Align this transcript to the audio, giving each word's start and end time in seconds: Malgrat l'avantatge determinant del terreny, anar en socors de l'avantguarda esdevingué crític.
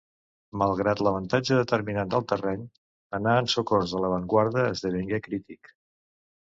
Malgrat 0.61 1.03
l'avantatge 1.07 1.57
determinant 1.59 2.09
del 2.15 2.25
terreny, 2.33 2.65
anar 3.21 3.37
en 3.43 3.53
socors 3.55 3.95
de 3.95 4.03
l'avantguarda 4.03 4.67
esdevingué 4.75 5.25
crític. 5.31 5.75